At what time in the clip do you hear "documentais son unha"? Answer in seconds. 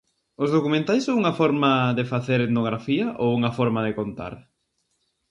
0.55-1.37